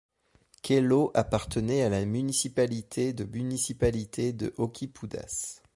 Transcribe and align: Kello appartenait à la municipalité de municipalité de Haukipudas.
Kello 0.63 1.11
appartenait 1.13 1.83
à 1.83 1.89
la 1.89 2.03
municipalité 2.05 3.13
de 3.13 3.23
municipalité 3.23 4.33
de 4.33 4.51
Haukipudas. 4.57 5.61